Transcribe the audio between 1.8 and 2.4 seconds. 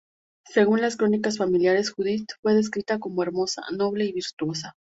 Judith